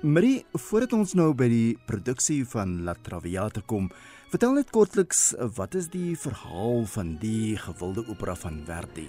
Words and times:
Marie, 0.00 0.46
voordat 0.56 0.94
ons 0.96 1.10
nou 1.12 1.34
by 1.36 1.44
die 1.52 1.72
produksie 1.84 2.38
van 2.48 2.78
La 2.86 2.94
Traviata 2.96 3.60
kom, 3.68 3.90
vertel 4.32 4.54
net 4.56 4.70
kortliks 4.72 5.34
wat 5.58 5.74
is 5.76 5.90
die 5.92 6.14
verhaal 6.16 6.86
van 6.88 7.10
die 7.20 7.52
gewilde 7.60 8.06
opera 8.08 8.32
van 8.40 8.62
Verdi? 8.64 9.04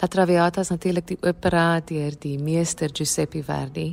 La 0.00 0.08
Traviata 0.08 0.64
is 0.64 0.70
natuurlik 0.72 1.10
die 1.10 1.18
opera 1.28 1.82
deur 1.84 2.16
die 2.22 2.38
meester 2.40 2.88
Giuseppe 2.88 3.42
Verdi 3.44 3.90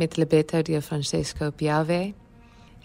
met 0.00 0.16
libretto 0.16 0.62
deur 0.64 0.80
Francesco 0.80 1.50
Piave 1.52 2.14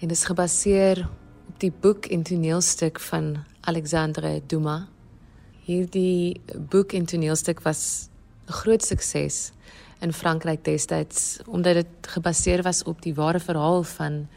en 0.04 0.12
is 0.12 0.26
gebaseer 0.27 1.05
op 1.48 1.55
die 1.63 1.72
boek 1.72 2.12
en 2.12 2.27
toneelstuk 2.27 2.99
van 2.99 3.38
Alexandre 3.62 4.41
Dumas. 4.44 4.90
Hierdie 5.63 6.41
boek 6.68 6.98
en 6.99 7.08
toneelstuk 7.08 7.63
was 7.63 8.10
'n 8.49 8.52
groot 8.52 8.84
sukses 8.84 9.54
in 9.99 10.13
Frankryk 10.13 10.63
destyds 10.63 11.39
omdat 11.48 11.73
dit 11.73 12.12
gebaseer 12.13 12.63
was 12.63 12.84
op 12.84 13.02
die 13.02 13.13
ware 13.13 13.40
verhaal 13.40 13.84
van 13.84 14.27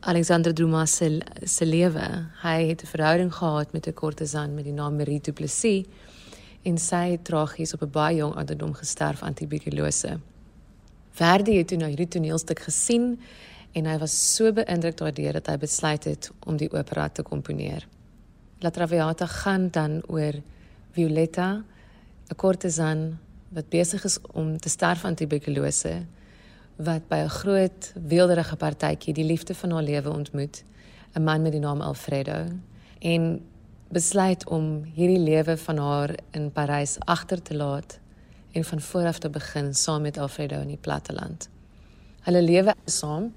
Alexandre 0.00 0.52
Dumas 0.52 0.96
se 0.96 1.20
se 1.44 1.66
lewe. 1.66 2.06
Hy 2.42 2.68
het 2.68 2.82
'n 2.82 2.86
verhouding 2.86 3.34
gehad 3.34 3.72
met 3.72 3.86
'n 3.86 3.94
kortesan 3.94 4.54
met 4.54 4.64
die 4.64 4.72
naam 4.72 4.96
Marie 4.96 5.20
Duplessis 5.20 5.86
en 6.62 6.78
sy 6.78 7.10
het 7.10 7.24
tragies 7.24 7.74
op 7.74 7.82
'n 7.82 7.90
baie 7.90 8.16
jong 8.16 8.34
ouderdom 8.34 8.74
gesterf 8.74 9.22
aan 9.22 9.34
tuberkulose. 9.34 10.20
Verdi 11.10 11.56
het 11.58 11.68
toe 11.68 11.78
nou 11.78 11.88
hierdie 11.88 12.08
toneelstuk 12.08 12.60
gesien 12.60 13.20
en 13.72 13.86
hy 13.86 13.98
was 13.98 14.34
so 14.34 14.52
beïndruk 14.52 14.96
daardeur 14.96 15.32
dat 15.32 15.46
hy 15.46 15.56
besluit 15.56 16.04
het 16.04 16.30
om 16.46 16.56
die 16.56 16.72
opera 16.72 17.08
te 17.08 17.22
komponeer. 17.22 17.86
La 18.60 18.70
Traviata 18.70 19.26
gaan 19.26 19.68
dan 19.70 20.02
oor 20.06 20.32
Violetta, 20.92 21.64
'n 22.30 22.36
kortesan 22.36 23.18
wat 23.50 23.68
besig 23.68 24.04
is 24.04 24.18
om 24.32 24.58
te 24.58 24.68
sterf 24.68 25.04
aan 25.04 25.14
tuberkulose 25.18 25.94
wat 26.76 27.08
by 27.08 27.16
'n 27.24 27.28
groot 27.28 27.92
weelderige 27.94 28.56
partytjie 28.56 29.14
die 29.14 29.24
liefde 29.24 29.54
van 29.54 29.70
haar 29.70 29.82
lewe 29.82 30.10
ontmoet, 30.10 30.64
'n 31.14 31.22
man 31.22 31.42
met 31.42 31.52
die 31.52 31.60
naam 31.60 31.80
Alfredo 31.80 32.46
en 32.98 33.44
besluit 33.88 34.48
om 34.48 34.82
hierdie 34.94 35.18
lewe 35.18 35.56
van 35.56 35.76
haar 35.76 36.14
in 36.30 36.52
Parys 36.52 36.96
agter 36.98 37.42
te 37.42 37.56
laat 37.56 37.98
en 38.52 38.64
van 38.64 38.80
voor 38.80 39.06
af 39.06 39.18
te 39.18 39.30
begin 39.30 39.74
saam 39.74 40.02
met 40.02 40.18
Alfredo 40.18 40.60
in 40.60 40.68
die 40.68 40.80
platteland. 40.80 41.48
Hulle 42.20 42.42
lewe 42.42 42.74
saam 42.84 43.34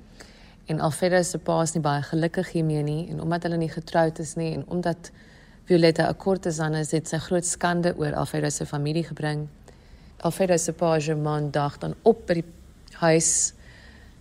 en 0.65 0.79
Alfredo 0.79 1.21
se 1.21 1.37
pa 1.37 1.61
is 1.61 1.73
nie 1.73 1.81
baie 1.81 2.01
gelukkig 2.01 2.51
hiermee 2.51 2.83
nie 2.83 3.09
en 3.09 3.21
omdat 3.21 3.43
hulle 3.43 3.57
nie 3.57 3.69
getroud 3.69 4.19
is 4.19 4.35
nie 4.35 4.53
en 4.53 4.67
omdat 4.67 5.11
Violetta 5.63 6.09
'n 6.09 6.15
kortesan 6.15 6.73
is, 6.73 6.91
het 6.91 7.07
sy 7.07 7.17
groot 7.17 7.45
skande 7.45 7.95
oor 7.97 8.13
Alfredo 8.13 8.49
se 8.49 8.65
familie 8.65 9.03
gebring 9.03 9.47
Alfredo 10.23 10.57
se 10.57 10.71
pa 10.71 10.99
Germain 10.99 11.51
dag 11.51 11.77
dan 11.77 11.95
op 12.07 12.21
by 12.27 12.37
die 12.39 12.45
huis 13.01 13.53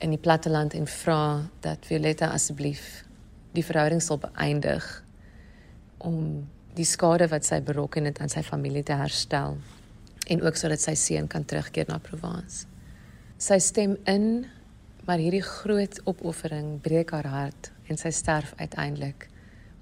in 0.02 0.10
die 0.10 0.18
platteland 0.18 0.74
en 0.74 0.88
vra 0.90 1.44
dat 1.62 1.84
Violetta 1.86 2.32
asseblief 2.34 3.04
die 3.54 3.62
verhouding 3.62 4.00
sal 4.02 4.18
beëindig 4.18 4.88
om 6.02 6.16
die 6.74 6.86
skade 6.88 7.28
wat 7.30 7.46
sy 7.46 7.60
berokken 7.62 8.08
het 8.08 8.18
aan 8.18 8.32
sy 8.32 8.42
familie 8.42 8.82
te 8.82 8.96
herstel 8.98 9.54
en 10.26 10.42
ook 10.42 10.58
sodat 10.58 10.82
sy 10.82 10.96
seun 10.98 11.28
kan 11.30 11.44
terugkeer 11.46 11.86
na 11.86 12.00
Provence. 12.02 12.66
Sy 13.38 13.60
stem 13.62 13.94
in, 14.10 14.48
maar 15.06 15.22
hierdie 15.22 15.44
groot 15.46 16.00
opoffering 16.10 16.80
breek 16.82 17.14
haar 17.14 17.28
hart 17.30 17.70
en 17.86 18.00
sy 18.00 18.10
sterf 18.10 18.56
uiteindelik 18.58 19.28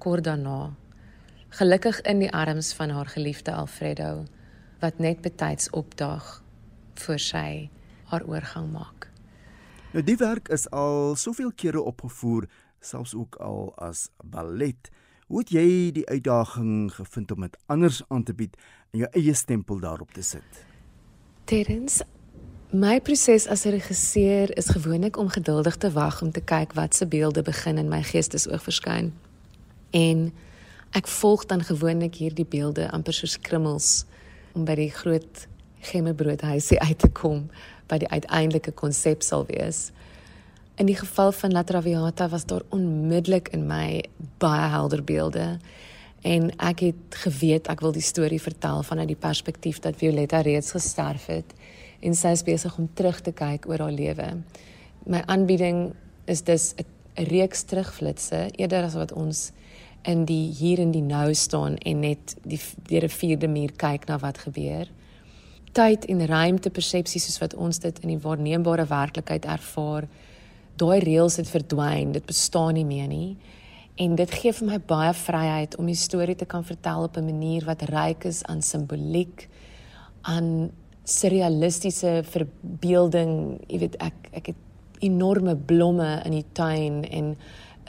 kort 0.05 0.29
daarna. 0.29 0.75
Gelukkig 1.57 2.03
in 2.05 2.21
die 2.27 2.31
arms 2.33 2.75
van 2.77 2.93
haar 2.93 3.09
geliefde 3.09 3.57
Alfredo 3.57 4.27
wat 4.81 4.99
net 4.99 5.21
betyds 5.21 5.71
opdaag 5.71 6.43
voor 6.95 7.19
sy 7.19 7.71
haar 8.11 8.25
oorgang 8.27 8.71
maak. 8.73 9.11
Nou 9.93 10.05
die 10.05 10.17
werk 10.17 10.49
is 10.49 10.69
al 10.71 11.17
soveel 11.17 11.53
kere 11.55 11.83
opgevoer, 11.83 12.47
selfs 12.81 13.15
ook 13.15 13.37
al 13.37 13.73
as 13.77 14.09
ballet. 14.25 14.91
Hoe 15.27 15.39
het 15.39 15.51
jy 15.55 15.91
die 15.95 16.07
uitdaging 16.09 16.93
gevind 16.95 17.31
om 17.31 17.41
dit 17.47 17.59
anders 17.67 18.03
aan 18.09 18.23
te 18.23 18.35
bied 18.35 18.57
en 18.91 19.05
jou 19.05 19.11
eie 19.13 19.35
stempel 19.35 19.79
daarop 19.83 20.13
te 20.13 20.23
sit? 20.23 20.65
Terens 21.45 22.01
My 22.71 23.01
proses 23.01 23.49
as 23.49 23.65
'n 23.67 23.71
regisseur 23.71 24.57
is 24.57 24.69
gewoonlik 24.69 25.17
om 25.17 25.29
geduldig 25.29 25.77
te 25.77 25.91
wag 25.91 26.23
om 26.23 26.31
te 26.31 26.41
kyk 26.41 26.73
wat 26.73 26.95
se 26.95 27.07
beelde 27.07 27.43
begin 27.43 27.79
in 27.79 27.89
my 27.89 28.03
geestesoog 28.03 28.63
verskyn. 28.63 29.13
En 29.91 30.33
ek 30.91 31.07
volg 31.07 31.47
dan 31.47 31.65
gewoonlik 31.65 32.15
hierdie 32.15 32.47
beelde 32.47 32.91
amper 32.91 33.13
soos 33.13 33.39
krummels 33.39 34.05
om 34.55 34.65
by 34.65 34.75
die 34.75 34.91
groot 34.91 35.47
gemmebroodhuisie 35.91 36.81
uit 36.81 36.99
te 36.99 37.09
kom 37.09 37.49
by 37.91 37.99
die 38.03 38.11
uiteindelike 38.11 38.73
konsep 38.79 39.25
sal 39.27 39.47
wees. 39.49 39.91
In 40.81 40.89
die 40.89 40.97
geval 40.97 41.33
van 41.37 41.53
La 41.53 41.63
Traviata 41.67 42.29
was 42.29 42.47
daar 42.49 42.63
onmiddellik 42.73 43.51
in 43.57 43.67
my 43.69 44.03
baie 44.41 44.69
helder 44.73 45.03
beelde 45.05 45.59
en 46.23 46.51
ek 46.61 46.85
het 46.85 47.19
geweet 47.25 47.69
ek 47.73 47.83
wil 47.85 47.93
die 47.97 48.05
storie 48.05 48.41
vertel 48.41 48.83
vanuit 48.85 49.09
die 49.09 49.19
perspektief 49.19 49.81
dat 49.85 49.99
Violetta 50.01 50.41
reeds 50.45 50.73
gesterf 50.77 51.27
het 51.33 51.55
en 52.01 52.17
sy 52.17 52.33
is 52.37 52.45
besig 52.45 52.77
om 52.79 52.89
terug 52.95 53.21
te 53.21 53.33
kyk 53.33 53.69
oor 53.69 53.85
haar 53.85 53.93
lewe. 53.93 54.29
My 55.05 55.23
aanbieding 55.27 55.93
is 56.25 56.43
dus 56.43 56.75
'n 56.77 56.87
reeks 57.29 57.63
terugflitsse 57.63 58.49
eerder 58.57 58.85
as 58.85 58.95
wat 58.95 59.13
ons 59.13 59.53
in 60.03 60.25
die 60.25 60.53
hier 60.53 60.79
in 60.79 60.91
die 60.91 61.05
nou 61.05 61.35
staan 61.35 61.77
en 61.77 62.01
net 62.01 62.37
die 62.43 62.61
deur 62.89 63.05
'n 63.05 63.09
vierde 63.09 63.49
muur 63.49 63.73
kyk 63.77 64.07
na 64.07 64.19
wat 64.19 64.39
gebeur. 64.39 64.87
Tyd 65.73 66.05
en 66.05 66.27
ruimte 66.27 66.71
persepsie 66.71 67.21
soos 67.21 67.39
wat 67.39 67.55
ons 67.55 67.79
dit 67.79 67.99
in 67.99 68.09
die 68.09 68.19
waarneembare 68.19 68.87
werklikheid 68.87 69.45
ervaar, 69.45 70.09
daai 70.77 70.99
reëls 70.99 71.37
het 71.37 71.49
verdwyn, 71.49 72.13
dit 72.13 72.27
bestaan 72.27 72.75
nie 72.75 72.85
meer 72.85 73.09
nie. 73.09 73.37
En 73.97 74.15
dit 74.15 74.31
gee 74.31 74.53
vir 74.53 74.67
my 74.67 74.79
baie 74.79 75.13
vryheid 75.15 75.77
om 75.77 75.87
die 75.87 75.95
storie 75.95 76.35
te 76.35 76.47
kan 76.47 76.65
vertel 76.65 77.03
op 77.03 77.17
'n 77.17 77.25
manier 77.25 77.65
wat 77.65 77.83
ryk 77.83 78.25
is 78.25 78.43
aan 78.45 78.63
simboliek, 78.63 79.49
aan 80.23 80.71
surrealistiese 81.05 82.23
verbeelding. 82.25 83.61
Jy 83.69 83.79
weet 83.79 83.97
ek 83.97 84.15
ek 84.33 84.47
het 84.47 84.57
enorme 85.01 85.57
blomme 85.57 86.23
in 86.25 86.33
die 86.33 86.47
tuin 86.53 87.05
en 87.05 87.37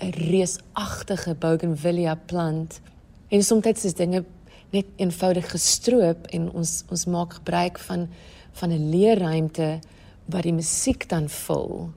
'n 0.02 0.10
reusagtige 0.10 1.36
bougainvillea 1.36 2.16
plant. 2.16 2.82
En 3.30 3.44
soms 3.44 3.84
is 3.84 3.94
dinge 3.94 4.26
net 4.70 4.86
eenvoudig 4.96 5.50
gestroop 5.52 6.28
en 6.28 6.52
ons 6.52 6.84
ons 6.90 7.06
maak 7.06 7.34
gebruik 7.34 7.80
van 7.80 8.10
van 8.52 8.70
'n 8.70 8.90
leerruimte 8.90 9.80
wat 10.26 10.44
die 10.44 10.54
musiek 10.54 11.10
dan 11.10 11.30
vul. 11.30 11.94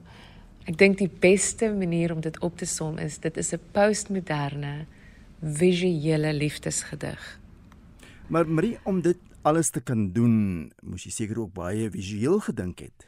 Ek 0.65 0.77
dink 0.77 0.97
die 0.97 1.11
beste 1.19 1.73
manier 1.73 2.13
om 2.13 2.21
dit 2.21 2.39
op 2.39 2.57
te 2.57 2.65
som 2.65 2.97
is 2.97 3.17
dit 3.17 3.37
is 3.37 3.53
'n 3.53 3.59
postmoderne 3.71 4.85
visuele 5.41 6.33
liefdesgedig. 6.33 7.39
Maar 8.27 8.47
Marie 8.47 8.77
om 8.83 9.01
dit 9.01 9.17
alles 9.41 9.69
te 9.69 9.81
kan 9.81 10.11
doen, 10.11 10.71
moes 10.81 11.03
jy 11.03 11.11
seker 11.11 11.39
ook 11.39 11.53
baie 11.53 11.89
visueel 11.89 12.39
gedink 12.39 12.79
het. 12.79 13.07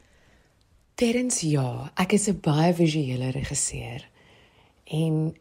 Terens 0.94 1.40
ja, 1.40 1.92
ek 1.94 2.12
is 2.12 2.28
'n 2.28 2.38
baie 2.40 2.74
visuele 2.74 3.30
regisseur 3.30 4.07
en 4.88 5.36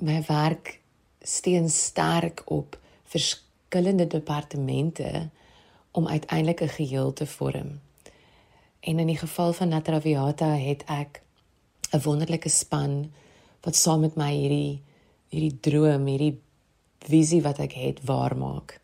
my 0.00 0.22
werk 0.26 0.80
steun 1.20 1.68
sterk 1.70 2.42
op 2.44 2.78
verskillende 3.04 4.06
departemente 4.06 5.28
om 5.90 6.08
uiteindelik 6.08 6.60
'n 6.60 6.68
geheel 6.68 7.12
te 7.12 7.26
vorm. 7.26 7.80
En 8.80 8.98
in 8.98 9.06
die 9.06 9.18
geval 9.18 9.52
van 9.52 9.68
Natraviata 9.68 10.56
het 10.56 10.84
ek 10.86 11.22
'n 11.92 12.02
wonderlike 12.02 12.48
span 12.48 13.12
wat 13.60 13.76
saam 13.76 14.00
met 14.00 14.14
my 14.14 14.32
hierdie 14.34 14.80
hierdie 15.28 15.60
droom, 15.60 16.06
hierdie 16.06 16.40
visie 16.98 17.42
wat 17.42 17.58
ek 17.58 17.72
het 17.72 18.04
waarmaak. 18.04 18.80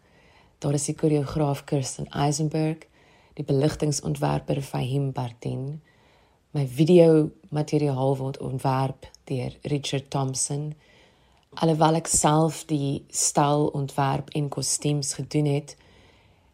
Daar 0.58 0.75
is 0.75 0.85
die 0.85 0.94
koreograaf 0.94 1.65
Kirsten 1.65 2.08
Eisenberg, 2.11 2.87
die 3.35 3.44
beligtingontwerper 3.44 4.62
Fahim 4.62 5.12
Bardin, 5.12 5.82
my 6.53 6.67
video 6.67 7.31
materiaal 7.49 8.17
word 8.17 8.39
ontwerp 8.39 9.07
deur 9.25 9.55
Richard 9.63 10.11
Thompson. 10.11 10.75
Alhoewel 11.55 11.97
ek 12.03 12.11
self 12.13 12.67
die 12.69 13.05
styl 13.09 13.71
ontwerp 13.73 14.29
en 14.37 14.51
kostuums 14.53 15.15
gedoen 15.17 15.49
het, 15.49 15.73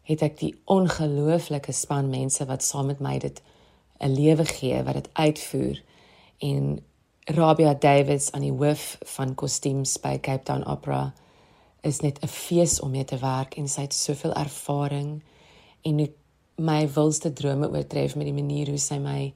het 0.07 0.23
ek 0.23 0.37
die 0.39 0.53
ongelooflike 0.71 1.75
span 1.75 2.07
mense 2.13 2.47
wat 2.47 2.63
saam 2.63 2.87
met 2.93 3.03
my 3.03 3.17
dit 3.19 3.41
'n 3.99 4.15
lewe 4.15 4.45
gee 4.45 4.79
wat 4.83 4.95
dit 5.01 5.09
uitvoer 5.13 5.83
en 6.39 6.79
Rabia 7.35 7.73
Davids 7.73 8.31
aan 8.31 8.47
die 8.47 8.55
hoof 8.55 8.97
van 9.17 9.35
kostuums 9.35 9.97
by 9.99 10.17
Cape 10.17 10.43
Town 10.43 10.63
Opera 10.63 11.13
is 11.83 11.99
net 11.99 12.23
'n 12.23 12.27
fees 12.27 12.79
om 12.79 12.91
mee 12.91 13.05
te 13.05 13.17
werk 13.17 13.57
en 13.57 13.67
sy 13.67 13.81
het 13.81 13.93
soveel 13.93 14.33
ervaring 14.33 15.21
en 15.81 16.07
my 16.55 16.87
wilste 16.87 17.33
drome 17.33 17.69
oortref 17.69 18.15
met 18.15 18.25
die 18.25 18.41
manier 18.41 18.67
hoe 18.67 18.77
sy 18.77 18.97
my 18.97 19.33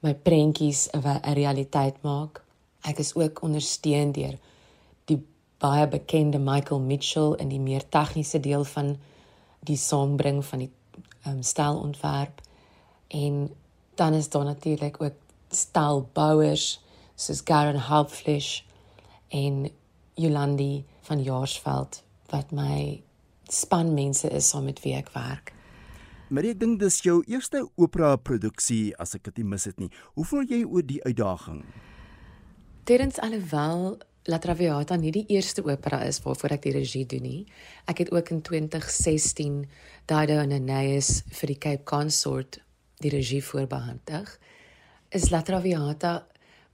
my 0.00 0.14
prentjies 0.14 0.88
'n 0.92 1.34
realiteit 1.34 2.02
maak. 2.02 2.42
Ek 2.80 2.98
is 2.98 3.14
ook 3.14 3.42
ondersteun 3.42 4.12
deur 4.12 4.38
die 5.04 5.26
baie 5.58 5.88
bekende 5.88 6.38
Michael 6.38 6.80
Mitchell 6.80 7.34
in 7.38 7.48
die 7.48 7.60
meer 7.60 7.88
tegniese 7.88 8.40
deel 8.40 8.64
van 8.64 8.96
die 9.60 9.76
saambring 9.76 10.44
van 10.44 10.58
die 10.58 10.70
um, 11.26 11.42
stylontwerp 11.42 12.40
en 13.08 13.50
dan 13.94 14.14
is 14.14 14.28
daar 14.28 14.44
natuurlik 14.44 15.02
ook 15.02 15.14
staalbouers 15.50 16.80
soos 17.14 17.40
Garen 17.44 17.80
Hauptfleisch 17.80 18.62
en 19.28 19.70
Jolandi 20.14 20.84
van 21.00 21.22
Jaarsveld 21.22 22.02
wat 22.30 22.50
my 22.50 23.02
span 23.48 23.94
mense 23.94 24.28
is 24.28 24.48
saam 24.48 24.64
met 24.64 24.82
wie 24.84 24.94
ek 24.94 25.10
werk. 25.14 25.52
Maar 26.28 26.44
ek 26.50 26.58
dink 26.60 26.76
dis 26.80 27.00
jou 27.06 27.22
eerste 27.24 27.62
opera 27.80 28.16
produksie 28.20 28.92
as 29.00 29.16
ek 29.16 29.30
dit 29.30 29.40
nie 29.40 29.48
mis 29.54 29.64
het 29.64 29.78
nie. 29.80 29.88
Hoe 30.12 30.26
voel 30.28 30.44
jy 30.44 30.60
oor 30.66 30.84
die 30.84 31.00
uitdaging? 31.06 31.62
Terens 32.84 33.20
alhoewel 33.24 33.96
La 34.28 34.36
Traviata 34.36 34.98
nie 35.00 35.12
die 35.14 35.24
eerste 35.32 35.62
opera 35.64 36.02
is 36.04 36.18
waarvoor 36.20 36.58
ek 36.58 36.66
die 36.66 36.74
regie 36.76 37.06
doen 37.08 37.24
nie. 37.24 37.40
Ek 37.88 38.02
het 38.04 38.12
ook 38.12 38.28
in 38.34 38.42
2016 38.44 39.62
Dido 40.10 40.36
and 40.42 40.52
Aeneas 40.52 41.22
vir 41.40 41.54
die 41.54 41.60
Cape 41.64 41.88
Consort 41.88 42.60
die 43.00 43.14
regie 43.14 43.40
voorbehandig. 43.40 44.28
Is 45.16 45.30
La 45.32 45.40
Traviata 45.40 46.26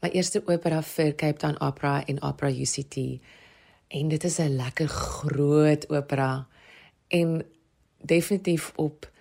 my 0.02 0.10
eerste 0.12 0.42
opera 0.50 0.82
vir 0.82 1.14
Cape 1.14 1.38
Town 1.38 1.54
Opera 1.62 2.00
en 2.10 2.18
Opera 2.26 2.50
UCT. 2.50 3.22
En 3.94 4.08
dit 4.10 4.24
is 4.24 4.38
'n 4.40 4.56
lekker 4.56 4.88
groot 4.88 5.88
opera 5.90 6.46
en 7.08 7.44
definitief 8.02 8.72
op 8.74 9.13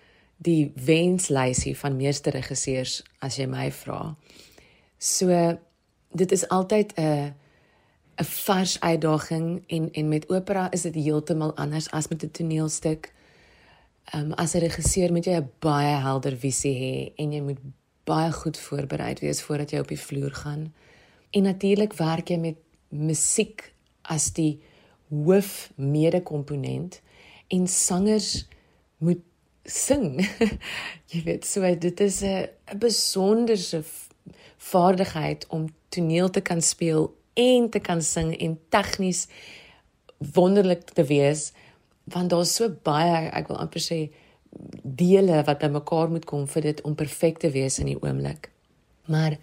die 0.44 0.72
wenslysie 0.86 1.74
van 1.78 1.96
meeste 1.96 2.30
regisseurs 2.34 3.02
as 3.24 3.38
jy 3.40 3.46
my 3.48 3.70
vra. 3.72 4.14
So 4.98 5.28
dit 6.12 6.32
is 6.32 6.48
altyd 6.48 6.92
'n 6.96 7.34
'n 8.16 8.24
vars 8.24 8.80
uitdaging 8.80 9.64
en 9.66 9.92
en 9.92 10.08
met 10.08 10.28
opera 10.28 10.70
is 10.70 10.82
dit 10.82 10.94
heeltemal 10.94 11.56
anders 11.56 11.90
as 11.90 12.08
met 12.08 12.22
'n 12.22 12.30
toneelstuk. 12.30 13.12
Ehm 14.04 14.24
um, 14.24 14.32
as 14.32 14.54
'n 14.54 14.58
regisseur 14.58 15.12
moet 15.12 15.24
jy 15.24 15.36
'n 15.36 15.50
baie 15.58 15.96
helder 15.96 16.36
visie 16.36 16.74
hê 16.74 17.12
en 17.16 17.32
jy 17.32 17.40
moet 17.40 17.60
baie 18.04 18.32
goed 18.32 18.58
voorberei 18.58 19.14
wees 19.20 19.42
voordat 19.42 19.70
jy 19.70 19.78
op 19.78 19.88
die 19.88 20.00
vloer 20.00 20.34
gaan. 20.34 20.74
En 21.30 21.42
natuurlik 21.42 21.92
werk 21.92 22.28
jy 22.28 22.36
met 22.36 22.56
musiek 22.88 23.74
as 24.02 24.32
die 24.32 24.60
hoof 25.08 25.72
mede-komponent 25.76 27.00
en 27.48 27.66
sangers 27.66 28.46
moet 28.98 29.20
sing. 29.64 30.20
jy 31.12 31.22
weet, 31.24 31.44
so 31.44 31.60
dit 31.74 32.00
is 32.00 32.22
'n 32.22 32.48
'n 32.72 32.78
besonderse 32.78 33.82
vaardigheid 34.56 35.46
om 35.48 35.68
toneel 35.88 36.30
te 36.30 36.40
kan 36.40 36.62
speel 36.62 37.14
en 37.34 37.70
te 37.70 37.78
kan 37.78 38.02
sing 38.02 38.36
en 38.36 38.58
tegnies 38.68 39.26
wonderlik 40.18 40.90
te 40.90 41.04
wees 41.04 41.52
want 42.04 42.30
daar's 42.30 42.54
so 42.54 42.68
baie 42.82 43.30
ek 43.32 43.48
wil 43.48 43.60
amper 43.60 43.80
sê 43.80 43.98
dele 44.82 45.42
wat 45.46 45.62
bymekaar 45.62 46.10
moet 46.12 46.24
kom 46.28 46.46
vir 46.46 46.62
dit 46.70 46.82
om 46.84 46.94
perfek 46.94 47.40
te 47.42 47.50
wees 47.50 47.78
in 47.82 47.90
die 47.90 47.98
oomblik. 47.98 48.50
Maar 49.10 49.36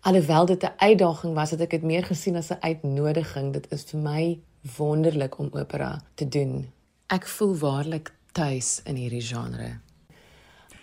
alhoewel 0.00 0.46
dit 0.46 0.62
'n 0.62 0.76
uitdaging 0.76 1.34
was, 1.34 1.50
het 1.50 1.60
ek 1.60 1.70
dit 1.70 1.82
meer 1.82 2.04
gesien 2.04 2.36
as 2.36 2.50
'n 2.50 2.60
uitnodiging. 2.60 3.52
Dit 3.52 3.72
is 3.72 3.84
vir 3.84 4.00
my 4.00 4.38
wonderlik 4.76 5.38
om 5.38 5.48
opera 5.52 6.02
te 6.14 6.28
doen. 6.28 6.68
Ek 7.06 7.26
voel 7.26 7.56
waarlik 7.56 8.12
tuis 8.32 8.80
in 8.88 8.96
hierdie 8.96 9.22
genre. 9.24 9.80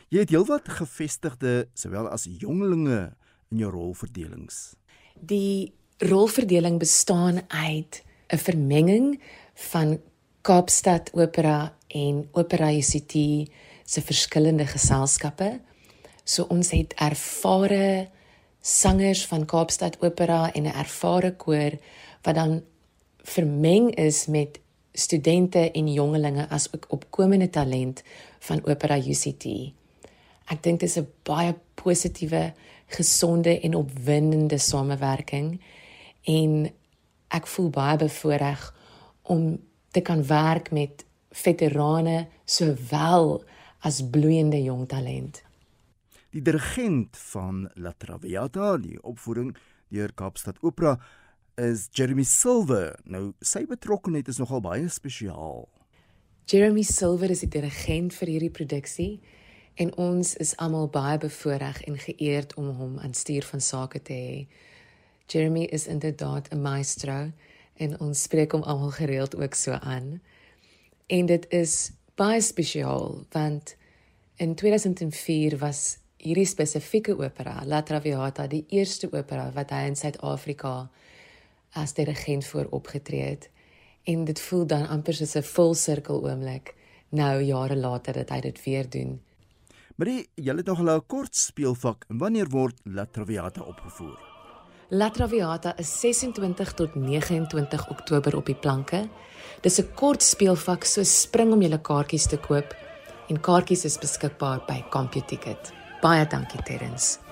Jy 0.10 0.24
het 0.24 0.32
heelwat 0.34 0.70
gevestigde 0.80 1.70
sowel 1.78 2.08
as 2.10 2.26
jongelinge 2.26 3.12
in 3.52 3.62
jou 3.62 3.72
rolverdelings. 3.74 4.76
Die 5.14 5.74
rolverdeling 6.02 6.80
bestaan 6.80 7.42
uit 7.48 8.04
'n 8.34 8.38
vermenging 8.38 9.22
van 9.54 10.00
Kaapstad 10.42 11.14
Opera 11.14 11.76
en 11.88 12.30
Opera 12.32 12.72
UCT 12.72 13.14
se 13.84 14.02
verskillende 14.02 14.66
geselskappe. 14.66 15.60
So 16.24 16.46
ons 16.50 16.72
het 16.72 16.94
ervare 16.94 18.10
sangers 18.62 19.26
van 19.26 19.46
Kaapstad 19.46 20.02
Opera 20.02 20.52
en 20.54 20.64
'n 20.64 20.74
ervare 20.74 21.36
koor 21.36 21.72
wat 22.22 22.36
dan 22.36 22.64
vermeng 23.24 23.96
is 23.96 24.26
met 24.26 24.60
studente 25.00 25.72
en 25.72 25.94
jongelinge 25.94 26.48
as 26.50 26.68
ook 26.74 26.86
opkomende 26.96 27.50
talent 27.50 28.04
van 28.40 28.62
Opera 28.66 28.98
UCT. 28.98 29.46
Ek 30.50 30.64
dink 30.64 30.80
dit 30.80 30.90
is 30.90 30.98
'n 30.98 31.08
baie 31.24 31.56
positiewe, 31.76 32.54
gesonde 32.88 33.60
en 33.60 33.76
opwindende 33.76 34.58
samewerking 34.58 35.62
en 36.24 36.72
ek 37.28 37.48
voel 37.48 37.70
baie 37.70 37.98
bevoordeel 37.98 38.64
om 39.22 39.60
te 39.92 40.02
kan 40.02 40.26
werk 40.26 40.72
met 40.72 41.06
veterane 41.32 42.28
sowel 42.46 43.44
as 43.80 44.02
bloeiende 44.10 44.64
jong 44.64 44.88
talent. 44.88 45.44
Die 46.30 46.42
dirigent 46.42 47.18
van 47.18 47.70
La 47.76 47.94
Traviata, 47.98 48.78
die 48.78 48.98
opvoering 49.02 49.56
deur 49.90 50.14
Kaapstad 50.14 50.58
Opera, 50.62 51.00
is 51.60 51.90
Jeremy 51.92 52.24
Silver. 52.24 52.96
Nou 53.04 53.34
sy 53.44 53.66
betrokkeheid 53.68 54.28
is 54.32 54.40
nogal 54.40 54.62
baie 54.64 54.88
spesiaal. 54.90 55.68
Jeremy 56.50 56.84
Silver 56.88 57.30
is 57.30 57.44
die 57.44 57.52
dirigent 57.52 58.16
vir 58.16 58.32
hierdie 58.34 58.54
produksie 58.54 59.20
en 59.80 59.92
ons 60.02 60.34
is 60.44 60.56
almal 60.58 60.90
baie 60.92 61.20
bevoordeel 61.22 61.84
en 61.92 62.00
geëerd 62.02 62.56
om 62.60 62.72
hom 62.80 62.98
aan 63.04 63.14
stuur 63.14 63.46
van 63.52 63.62
sake 63.62 64.02
te 64.08 64.16
hê. 64.18 64.40
Jeremy 65.30 65.68
is 65.70 65.88
inderdaad 65.88 66.50
'n 66.52 66.62
maestro 66.62 67.32
en 67.78 68.00
ons 68.00 68.22
spreek 68.22 68.52
hom 68.52 68.64
almal 68.64 68.92
gereeld 68.92 69.36
ook 69.36 69.54
so 69.54 69.72
aan. 69.72 70.22
En 71.08 71.26
dit 71.26 71.46
is 71.50 71.92
baie 72.16 72.42
spesiaal 72.42 73.26
want 73.32 73.76
in 74.36 74.56
2004 74.56 75.58
was 75.58 75.98
hierdie 76.18 76.46
spesifieke 76.46 77.16
opera 77.18 77.62
La 77.66 77.82
Traviata 77.82 78.48
die 78.48 78.66
eerste 78.70 79.08
opera 79.12 79.52
wat 79.56 79.70
hy 79.70 79.86
in 79.88 79.96
Suid-Afrika 79.96 80.90
as 81.72 81.94
dirigent 81.94 82.46
voor 82.46 82.68
opgetree 82.70 83.22
het 83.22 83.50
en 84.04 84.24
dit 84.26 84.42
voel 84.42 84.66
dan 84.66 84.88
amper 84.88 85.14
soos 85.14 85.36
'n 85.36 85.44
volsirkel 85.44 86.30
oomblik 86.30 86.76
nou 87.10 87.42
jare 87.42 87.76
later 87.76 88.14
dat 88.14 88.30
hy 88.30 88.40
dit 88.40 88.64
weer 88.64 88.90
doen. 88.90 89.22
Maar 89.96 90.08
jy 90.36 90.56
het 90.56 90.66
nog 90.66 90.82
'n 90.82 91.06
kort 91.08 91.36
speelvak 91.36 92.06
en 92.08 92.18
wanneer 92.18 92.50
word 92.50 92.80
La 92.84 93.06
Traviata 93.06 93.62
opgevoer? 93.62 94.20
La 94.90 95.10
Traviata 95.10 95.78
is 95.78 96.00
26 96.00 96.74
tot 96.74 96.96
29 96.96 97.90
Oktober 97.90 98.36
op 98.36 98.46
die 98.46 98.56
planke. 98.56 99.10
Dis 99.62 99.80
'n 99.80 99.94
kort 99.94 100.24
speelvak, 100.24 100.84
so 100.84 101.04
spring 101.04 101.54
om 101.54 101.62
julle 101.62 101.82
kaartjies 101.82 102.28
te 102.28 102.38
koop 102.38 102.76
en 103.28 103.40
kaartjies 103.40 103.86
is 103.86 103.98
beskikbaar 103.98 104.64
by 104.68 104.84
CompuTicket. 104.90 105.74
Baie 106.02 106.28
dankie 106.28 106.64
Terrence. 106.64 107.29